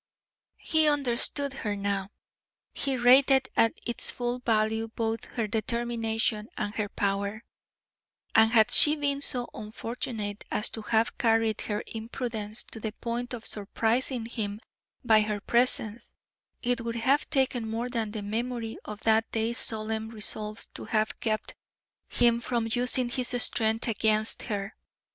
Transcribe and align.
He 0.57 0.87
understood 0.87 1.53
her 1.53 1.75
now. 1.75 2.09
He 2.73 2.97
rated 2.97 3.47
at 3.55 3.73
its 3.85 4.09
full 4.09 4.39
value 4.39 4.87
both 4.87 5.25
her 5.25 5.45
determination 5.45 6.49
and 6.57 6.73
her 6.73 6.89
power, 6.89 7.43
and 8.33 8.49
had 8.51 8.71
she 8.71 8.95
been 8.95 9.21
so 9.21 9.47
unfortunate 9.53 10.43
as 10.49 10.71
to 10.71 10.81
have 10.81 11.19
carried 11.19 11.61
her 11.61 11.83
imprudence 11.85 12.63
to 12.71 12.79
the 12.79 12.93
point 12.93 13.35
of 13.35 13.45
surprising 13.45 14.25
him 14.25 14.59
by 15.03 15.21
her 15.21 15.39
presence, 15.39 16.15
it 16.63 16.81
would 16.81 16.95
have 16.95 17.29
taken 17.29 17.69
more 17.69 17.87
than 17.87 18.09
the 18.09 18.23
memory 18.23 18.79
of 18.83 19.01
that 19.01 19.29
day's 19.31 19.59
solemn 19.59 20.09
resolves 20.09 20.65
to 20.73 20.85
have 20.85 21.15
kept 21.19 21.53
him 22.09 22.39
from 22.41 22.67
using 22.71 23.07
his 23.07 23.39
strength 23.43 23.87
against 23.87 24.41
her. 24.41 24.75